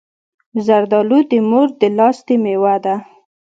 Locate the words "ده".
2.85-2.95